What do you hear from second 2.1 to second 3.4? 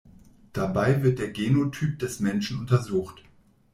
Menschen untersucht.